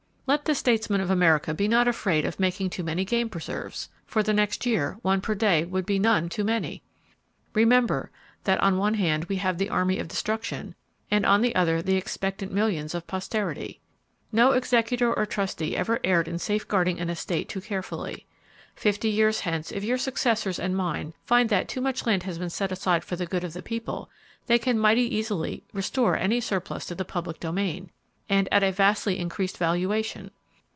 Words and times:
Let 0.27 0.45
the 0.45 0.55
statesmen 0.55 1.01
of 1.01 1.09
America 1.11 1.53
be 1.53 1.67
not 1.67 1.89
afraid 1.89 2.23
of 2.23 2.39
making 2.39 2.69
too 2.69 2.83
many 2.83 3.03
game 3.03 3.27
preserves! 3.27 3.89
For 4.05 4.23
the 4.23 4.31
next 4.31 4.65
year, 4.65 4.97
one 5.01 5.19
per 5.19 5.35
day 5.35 5.65
would 5.65 5.85
be 5.85 5.99
none 5.99 6.29
too 6.29 6.45
many! 6.45 6.81
Remember, 7.53 8.11
that 8.45 8.57
on 8.63 8.77
one 8.77 8.93
hand 8.93 9.25
we 9.25 9.35
have 9.37 9.57
the 9.57 9.67
Army 9.67 9.99
of 9.99 10.07
Destruction, 10.07 10.73
and 11.09 11.25
on 11.25 11.41
the 11.41 11.53
other 11.53 11.81
the 11.81 11.97
expectant 11.97 12.49
millions 12.53 12.95
of 12.95 13.07
Posterity. 13.07 13.81
No 14.31 14.53
executor 14.53 15.13
or 15.13 15.25
trustee 15.25 15.75
ever 15.75 15.99
erred 16.01 16.29
in 16.29 16.39
safeguarding 16.39 16.97
an 17.01 17.09
estate 17.09 17.49
too 17.49 17.59
carefully. 17.59 18.25
Fifty 18.73 19.09
years 19.09 19.41
hence, 19.41 19.69
if 19.69 19.83
your 19.83 19.97
successors 19.97 20.59
and 20.59 20.77
mine 20.77 21.13
find 21.25 21.49
that 21.49 21.67
too 21.67 21.81
much 21.81 22.05
land 22.05 22.23
has 22.23 22.39
been 22.39 22.49
set 22.49 22.71
aside 22.71 23.03
for 23.03 23.17
the 23.17 23.25
good 23.25 23.43
of 23.43 23.51
the 23.51 23.61
people, 23.61 24.09
they 24.47 24.57
can 24.57 24.79
mighty 24.79 25.13
easily 25.13 25.65
restore 25.73 26.15
any 26.15 26.39
surplus 26.39 26.85
to 26.85 26.95
the 26.95 27.03
public 27.03 27.37
domain, 27.41 27.89
and 28.29 28.47
at 28.49 28.63
a 28.63 28.71
vastly 28.71 29.19
increased 29.19 29.57
valuation. 29.57 30.31